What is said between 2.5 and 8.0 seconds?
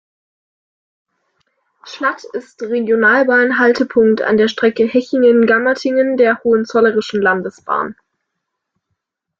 Regionalbahn-Haltepunkt an der Strecke Hechingen–Gammertingen der Hohenzollerischen Landesbahn.